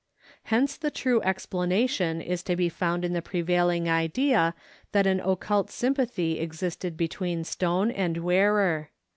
[0.45, 4.55] Hence the true explanation is to be found in the prevailing idea
[4.93, 8.89] that an occult sympathy existed between stone and wearer.